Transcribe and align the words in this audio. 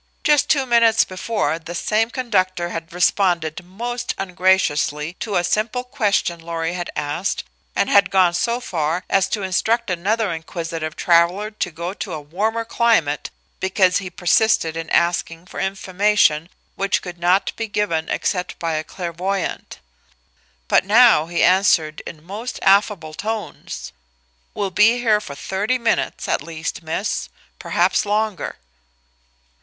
Just 0.23 0.49
two 0.49 0.65
minutes 0.65 1.03
before 1.05 1.59
this 1.59 1.77
same 1.77 2.09
conductor 2.09 2.69
had 2.69 2.91
responded 2.91 3.63
most 3.63 4.15
ungraciously 4.17 5.13
to 5.19 5.35
a 5.35 5.43
simple 5.43 5.83
question 5.83 6.39
Lorry 6.39 6.73
had 6.73 6.89
asked 6.95 7.43
and 7.75 7.87
had 7.87 8.09
gone 8.09 8.33
so 8.33 8.59
far 8.59 9.03
as 9.11 9.27
to 9.27 9.43
instruct 9.43 9.91
another 9.91 10.33
inquisitive 10.33 10.95
traveler 10.95 11.51
to 11.51 11.69
go 11.69 11.93
to 11.93 12.13
a 12.13 12.19
warmer 12.19 12.65
climate 12.65 13.29
because 13.59 13.97
he 13.99 14.09
persisted 14.09 14.75
in 14.75 14.89
asking 14.89 15.45
for 15.45 15.59
information 15.59 16.49
which 16.73 17.03
could 17.03 17.19
not 17.19 17.55
be 17.55 17.67
given 17.67 18.09
except 18.09 18.57
by 18.57 18.73
a 18.73 18.83
clairvoyant. 18.83 19.77
But 20.67 20.83
now 20.83 21.27
he 21.27 21.43
answered 21.43 22.01
in 22.07 22.23
most 22.25 22.57
affable 22.63 23.13
tones: 23.13 23.91
"We'll 24.55 24.71
be 24.71 24.97
here 24.97 25.21
for 25.21 25.35
thirty 25.35 25.77
minutes, 25.77 26.27
at 26.27 26.41
least, 26.41 26.81
Miss 26.81 27.29
perhaps 27.59 28.03
longer." 28.03 28.55